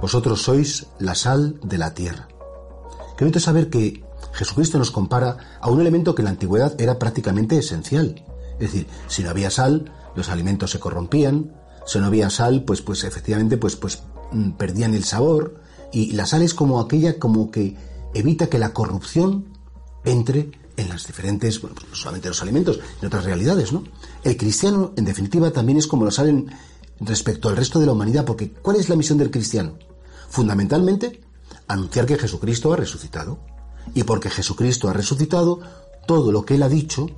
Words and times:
Vosotros 0.00 0.42
sois 0.42 0.86
la 0.98 1.14
sal 1.14 1.60
de 1.62 1.78
la 1.78 1.94
tierra. 1.94 2.28
Qué 3.16 3.40
saber 3.40 3.68
que 3.68 4.02
Jesucristo 4.32 4.78
nos 4.78 4.90
compara 4.90 5.58
a 5.60 5.68
un 5.68 5.80
elemento 5.80 6.14
que 6.14 6.22
en 6.22 6.24
la 6.24 6.30
antigüedad 6.30 6.80
era 6.80 6.98
prácticamente 6.98 7.58
esencial. 7.58 8.24
Es 8.54 8.72
decir, 8.72 8.86
si 9.08 9.22
no 9.22 9.30
había 9.30 9.50
sal, 9.50 9.92
los 10.14 10.30
alimentos 10.30 10.70
se 10.70 10.80
corrompían, 10.80 11.54
si 11.86 11.98
no 11.98 12.06
había 12.06 12.30
sal, 12.30 12.64
pues, 12.64 12.80
pues 12.80 13.04
efectivamente, 13.04 13.56
pues, 13.58 13.76
pues 13.76 14.02
mm, 14.32 14.52
perdían 14.52 14.94
el 14.94 15.04
sabor. 15.04 15.60
Y 15.92 16.12
la 16.12 16.24
sal 16.24 16.42
es 16.42 16.54
como 16.54 16.80
aquella 16.80 17.18
como 17.18 17.50
que 17.50 17.76
evita 18.14 18.48
que 18.48 18.58
la 18.58 18.72
corrupción 18.72 19.46
entre 20.04 20.50
en 20.76 20.88
las 20.88 21.06
diferentes, 21.06 21.60
bueno, 21.60 21.76
pues 21.76 21.90
no 21.90 21.94
solamente 21.94 22.28
los 22.28 22.40
alimentos, 22.40 22.80
en 23.00 23.06
otras 23.06 23.24
realidades, 23.24 23.72
¿no? 23.72 23.84
El 24.24 24.36
cristiano, 24.36 24.92
en 24.96 25.04
definitiva, 25.04 25.50
también 25.50 25.78
es 25.78 25.86
como 25.86 26.06
la 26.06 26.10
sal 26.10 26.28
en, 26.28 26.50
respecto 27.00 27.48
al 27.48 27.56
resto 27.56 27.80
de 27.80 27.86
la 27.86 27.92
humanidad, 27.92 28.24
porque 28.24 28.50
¿cuál 28.50 28.76
es 28.76 28.88
la 28.88 28.96
misión 28.96 29.18
del 29.18 29.30
cristiano? 29.30 29.74
Fundamentalmente, 30.30 31.20
anunciar 31.66 32.06
que 32.06 32.16
Jesucristo 32.16 32.72
ha 32.72 32.76
resucitado. 32.76 33.38
Y 33.94 34.04
porque 34.04 34.30
Jesucristo 34.30 34.88
ha 34.88 34.92
resucitado, 34.92 35.60
todo 36.06 36.32
lo 36.32 36.44
que 36.44 36.54
Él 36.54 36.62
ha 36.62 36.68
dicho 36.68 37.08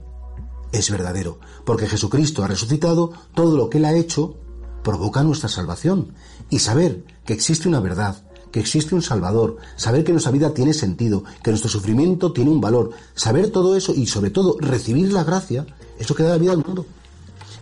es 0.73 0.91
verdadero. 0.91 1.39
Porque 1.65 1.87
Jesucristo 1.87 2.43
ha 2.43 2.49
resucitado, 2.49 3.13
todo 3.35 3.57
lo 3.57 3.71
que 3.71 3.79
Él 3.79 3.85
ha 3.85 3.95
hecho 3.95 4.37
provoca 4.83 5.23
nuestra 5.23 5.49
salvación. 5.49 6.15
Y 6.51 6.59
saber 6.59 7.05
que 7.25 7.35
existe 7.35 7.69
una 7.69 7.81
verdad, 7.81 8.25
que 8.51 8.61
existe 8.61 8.95
un 8.95 9.03
Salvador, 9.03 9.59
saber 9.77 10.05
que 10.05 10.13
nuestra 10.13 10.33
vida 10.33 10.55
tiene 10.55 10.75
sentido, 10.75 11.25
que 11.43 11.51
nuestro 11.51 11.71
sufrimiento 11.71 12.33
tiene 12.33 12.51
un 12.51 12.61
valor, 12.61 12.91
saber 13.15 13.51
todo 13.51 13.77
eso 13.77 13.95
y 13.95 14.07
sobre 14.07 14.31
todo 14.31 14.57
recibir 14.59 15.13
la 15.13 15.25
gracia, 15.25 15.67
es 15.99 16.09
lo 16.09 16.17
que 16.17 16.23
da 16.23 16.31
la 16.31 16.39
vida 16.39 16.53
al 16.53 16.65
mundo. 16.65 16.87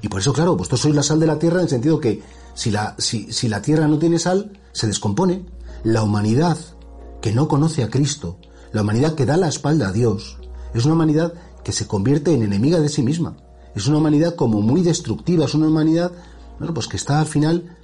Y 0.03 0.09
por 0.09 0.21
eso, 0.21 0.33
claro, 0.33 0.57
vosotros 0.57 0.81
sois 0.81 0.95
la 0.95 1.03
sal 1.03 1.21
de 1.21 1.27
la 1.27 1.39
tierra 1.39 1.59
en 1.59 1.65
el 1.65 1.69
sentido 1.69 2.01
que 2.01 2.23
si 2.55 2.71
la, 2.71 2.95
si, 2.99 3.33
si 3.33 3.49
la 3.49 3.61
tierra 3.61 3.87
no 3.87 3.99
tiene 3.99 4.19
sal, 4.19 4.60
se 4.73 4.87
descompone. 4.87 5.45
La 5.85 6.03
humanidad 6.03 6.59
que 7.21 7.33
no 7.33 7.49
conoce 7.49 7.83
a 7.83 7.91
Cristo, 7.91 8.39
la 8.73 8.83
humanidad 8.83 9.15
que 9.15 9.27
da 9.27 9.37
la 9.37 9.49
espalda 9.49 9.89
a 9.89 9.93
Dios, 9.93 10.39
es 10.75 10.85
una 10.85 10.95
humanidad 10.95 11.35
que 11.65 11.73
se 11.73 11.87
convierte 11.87 12.33
en 12.33 12.43
enemiga 12.43 12.81
de 12.81 12.89
sí 12.89 13.03
misma. 13.03 13.37
Es 13.75 13.87
una 13.87 13.99
humanidad 13.99 14.35
como 14.35 14.61
muy 14.61 14.83
destructiva, 14.83 15.45
es 15.45 15.55
una 15.55 15.69
humanidad, 15.69 16.13
bueno, 16.59 16.75
pues 16.75 16.89
que 16.89 16.97
está 16.97 17.21
al 17.21 17.27
final 17.27 17.77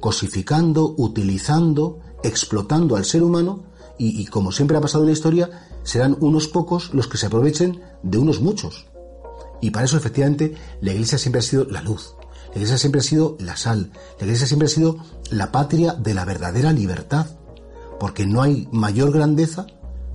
cosificando, 0.00 0.94
utilizando, 0.96 2.00
explotando 2.22 2.96
al 2.96 3.04
ser 3.04 3.22
humano 3.22 3.64
y, 3.98 4.20
y 4.20 4.26
como 4.26 4.52
siempre 4.52 4.76
ha 4.76 4.80
pasado 4.80 5.04
en 5.04 5.08
la 5.08 5.14
historia, 5.14 5.68
serán 5.82 6.16
unos 6.20 6.48
pocos 6.48 6.92
los 6.92 7.08
que 7.08 7.16
se 7.16 7.26
aprovechen 7.26 7.80
de 8.02 8.18
unos 8.18 8.40
muchos. 8.40 8.86
Y 9.60 9.70
para 9.70 9.86
eso 9.86 9.96
efectivamente 9.96 10.54
la 10.80 10.92
Iglesia 10.92 11.18
siempre 11.18 11.38
ha 11.38 11.42
sido 11.42 11.64
la 11.64 11.80
luz, 11.80 12.14
la 12.48 12.54
Iglesia 12.56 12.78
siempre 12.78 13.00
ha 13.00 13.04
sido 13.04 13.36
la 13.40 13.56
sal, 13.56 13.90
la 14.18 14.24
Iglesia 14.24 14.46
siempre 14.46 14.66
ha 14.66 14.70
sido 14.70 14.98
la 15.30 15.50
patria 15.52 15.94
de 15.94 16.14
la 16.14 16.24
verdadera 16.24 16.72
libertad, 16.72 17.26
porque 17.98 18.26
no 18.26 18.42
hay 18.42 18.68
mayor 18.70 19.12
grandeza 19.12 19.66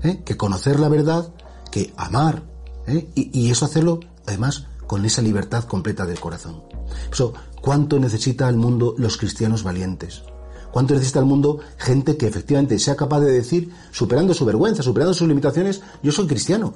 ¿eh? 0.04 0.22
que 0.24 0.38
conocer 0.38 0.80
la 0.80 0.90
verdad, 0.90 1.34
que 1.72 1.94
amar, 1.98 2.44
¿eh? 2.88 3.10
y, 3.16 3.50
eso 3.50 3.66
hacerlo 3.66 4.00
además 4.26 4.68
con 4.88 5.06
esa 5.06 5.22
libertad 5.22 5.66
completa 5.66 6.06
del 6.06 6.20
corazón. 6.20 6.64
Eso, 7.12 7.34
¿cuánto 7.62 8.00
necesita 8.00 8.50
el 8.50 8.56
mundo 8.56 8.96
los 8.98 9.18
cristianos 9.18 9.64
valientes? 9.64 10.24
¿Cuánto 10.72 10.94
necesita 10.94 11.20
el 11.20 11.26
mundo 11.26 11.60
gente 11.78 12.16
que 12.16 12.28
efectivamente 12.28 12.78
sea 12.80 12.96
capaz 12.96 13.22
de 13.22 13.32
decir, 13.32 13.72
superando 13.92 14.34
su 14.34 14.46
vergüenza, 14.46 14.84
superando 14.84 15.14
sus 15.14 15.28
limitaciones, 15.28 15.82
yo 16.04 16.12
soy 16.12 16.28
cristiano? 16.28 16.74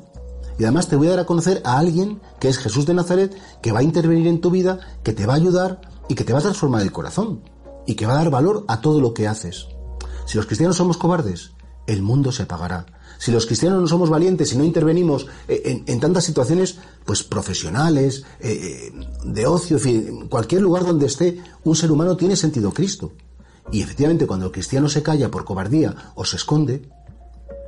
Y 0.58 0.64
además 0.64 0.88
te 0.88 0.96
voy 0.96 1.08
a 1.08 1.12
dar 1.12 1.19
a 1.19 1.25
conocer 1.25 1.62
a 1.66 1.78
alguien 1.78 2.22
que 2.40 2.50
es 2.50 2.58
Jesús 2.58 2.86
de 2.86 2.94
Nazaret, 2.94 3.36
que 3.62 3.72
va 3.72 3.80
a 3.80 3.84
intervenir 3.84 4.28
en 4.28 4.41
tu 4.41 4.52
vida, 4.52 4.80
que 5.03 5.14
te 5.14 5.25
va 5.25 5.34
a 5.34 5.38
ayudar 5.38 5.81
y 6.08 6.16
que 6.16 6.24
te 6.24 6.34
va 6.34 6.40
a 6.40 6.44
transformar 6.44 6.81
el 6.81 6.91
corazón 6.91 7.41
y 7.86 7.96
que 7.96 8.06
va 8.06 8.14
a 8.14 8.18
dar 8.18 8.30
valor 8.30 8.66
a 8.68 8.81
todo 8.81 9.02
lo 9.02 9.14
que 9.14 9.28
haces. 9.28 9.68
Si 10.25 10.38
los 10.38 10.46
cristianos 10.46 10.78
somos 10.78 10.97
cobardes, 10.97 11.52
el 11.88 12.02
mundo 12.02 12.31
se 12.31 12.44
apagará. 12.44 12.86
Si 13.18 13.31
los 13.31 13.46
cristianos 13.46 13.81
no 13.81 13.88
somos 13.88 14.09
valientes 14.09 14.52
y 14.53 14.58
no 14.58 14.64
intervenimos 14.64 15.28
en, 15.47 15.84
en 15.88 16.00
tantas 16.00 16.24
situaciones, 16.24 16.78
pues 17.06 17.24
profesionales, 17.24 18.25
eh, 18.40 18.91
de 19.24 19.46
ocio, 19.47 19.78
en 19.78 19.84
fin, 19.84 20.28
cualquier 20.30 20.62
lugar 20.62 20.85
donde 20.85 21.06
esté 21.06 21.41
un 21.64 21.75
ser 21.75 21.91
humano 21.91 22.18
tiene 22.18 22.35
sentido 22.35 22.72
Cristo. 22.72 23.14
Y 23.72 23.81
efectivamente 23.81 24.28
cuando 24.28 24.47
el 24.47 24.52
cristiano 24.52 24.90
se 24.90 25.03
calla 25.03 25.31
por 25.31 25.46
cobardía 25.46 26.12
o 26.16 26.25
se 26.25 26.35
esconde, 26.35 26.90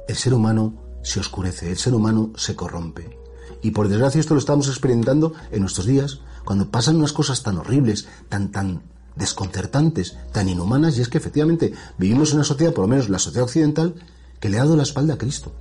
el 0.07 0.15
ser 0.15 0.33
humano 0.33 0.84
se 1.05 1.19
oscurece, 1.19 1.69
el 1.69 1.77
ser 1.77 1.93
humano 1.93 2.31
se 2.35 2.55
corrompe. 2.55 3.17
Y 3.61 3.71
por 3.71 3.87
desgracia 3.87 4.19
esto 4.19 4.33
lo 4.33 4.39
estamos 4.39 4.67
experimentando 4.67 5.33
en 5.51 5.61
nuestros 5.61 5.85
días, 5.85 6.19
cuando 6.43 6.69
pasan 6.69 6.97
unas 6.97 7.13
cosas 7.13 7.43
tan 7.43 7.57
horribles, 7.57 8.07
tan, 8.27 8.51
tan 8.51 8.81
desconcertantes, 9.15 10.17
tan 10.33 10.49
inhumanas, 10.49 10.97
y 10.97 11.01
es 11.01 11.07
que 11.07 11.19
efectivamente 11.19 11.73
vivimos 11.97 12.31
en 12.31 12.37
una 12.37 12.43
sociedad, 12.43 12.73
por 12.73 12.83
lo 12.83 12.89
menos 12.89 13.09
la 13.09 13.19
sociedad 13.19 13.45
occidental, 13.45 13.95
que 14.39 14.49
le 14.49 14.57
ha 14.57 14.63
dado 14.63 14.75
la 14.75 14.83
espalda 14.83 15.13
a 15.13 15.17
Cristo. 15.17 15.53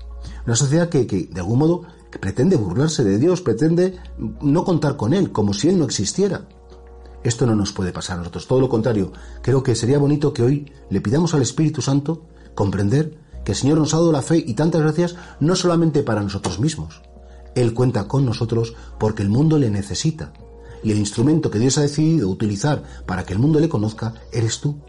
Una 0.46 0.56
sociedad 0.56 0.88
que, 0.88 1.06
que 1.06 1.28
de 1.30 1.40
algún 1.40 1.58
modo 1.58 1.82
pretende 2.20 2.56
burlarse 2.56 3.04
de 3.04 3.18
Dios, 3.18 3.42
pretende 3.42 3.98
no 4.40 4.64
contar 4.64 4.96
con 4.96 5.12
Él, 5.12 5.30
como 5.30 5.52
si 5.52 5.68
Él 5.68 5.78
no 5.78 5.84
existiera. 5.84 6.48
Esto 7.22 7.46
no 7.46 7.54
nos 7.54 7.72
puede 7.72 7.92
pasar 7.92 8.16
a 8.16 8.18
nosotros, 8.18 8.46
todo 8.46 8.60
lo 8.60 8.68
contrario. 8.68 9.12
Creo 9.42 9.62
que 9.62 9.74
sería 9.74 9.98
bonito 9.98 10.32
que 10.32 10.42
hoy 10.42 10.72
le 10.90 11.00
pidamos 11.00 11.34
al 11.34 11.42
Espíritu 11.42 11.80
Santo 11.80 12.26
comprender 12.54 13.23
que 13.44 13.52
el 13.52 13.58
Señor 13.58 13.78
nos 13.78 13.94
ha 13.94 13.98
dado 13.98 14.12
la 14.12 14.22
fe 14.22 14.42
y 14.44 14.54
tantas 14.54 14.80
gracias 14.80 15.16
no 15.40 15.54
solamente 15.56 16.02
para 16.02 16.22
nosotros 16.22 16.58
mismos. 16.58 17.02
Él 17.54 17.74
cuenta 17.74 18.08
con 18.08 18.24
nosotros 18.24 18.74
porque 18.98 19.22
el 19.22 19.28
mundo 19.28 19.58
le 19.58 19.70
necesita. 19.70 20.32
Y 20.82 20.90
el 20.90 20.98
instrumento 20.98 21.50
que 21.50 21.58
Dios 21.58 21.78
ha 21.78 21.82
decidido 21.82 22.28
utilizar 22.28 22.82
para 23.06 23.24
que 23.24 23.32
el 23.32 23.38
mundo 23.38 23.60
le 23.60 23.68
conozca 23.68 24.14
eres 24.32 24.60
tú. 24.60 24.80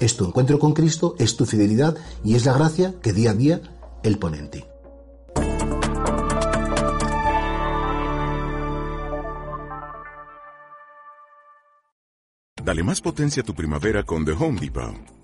Es 0.00 0.16
tu 0.16 0.24
encuentro 0.24 0.58
con 0.58 0.72
Cristo, 0.72 1.14
es 1.18 1.36
tu 1.36 1.44
fidelidad 1.46 1.96
y 2.24 2.34
es 2.34 2.44
la 2.44 2.54
gracia 2.54 2.94
que 3.02 3.12
día 3.12 3.30
a 3.30 3.34
día 3.34 3.60
Él 4.02 4.18
pone 4.18 4.38
en 4.38 4.50
ti. 4.50 4.64
Dale 12.64 12.82
más 12.82 13.02
potencia 13.02 13.42
a 13.42 13.44
tu 13.44 13.54
primavera 13.54 14.04
con 14.04 14.24
The 14.24 14.32
Home 14.32 14.58
Depot. 14.58 15.13